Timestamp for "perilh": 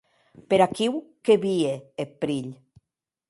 2.25-2.51